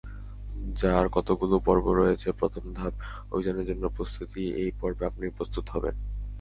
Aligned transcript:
যার 0.79 1.05
কতগুলো 1.15 1.55
পর্ব 1.67 1.85
রয়েছে—প্রথম 1.99 2.63
ধাপ—অভিযানের 2.75 3.67
জন্য 3.69 3.83
প্রস্তুতিএই 3.95 4.71
পর্বে 4.79 5.03
আপনি 5.09 5.25
প্রস্তুত 5.37 5.65
হবেন। 5.69 5.95